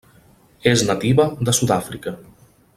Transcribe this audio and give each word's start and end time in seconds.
És 0.71 0.85
nativa 0.87 1.27
de 1.49 1.57
Sud-àfrica. 1.59 2.19